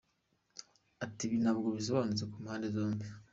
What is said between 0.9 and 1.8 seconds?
Ati "Ibi ntabwo